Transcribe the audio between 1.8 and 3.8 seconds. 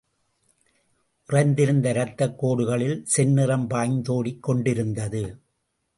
ரத்தக் கோடுகளில் செந்நிறம்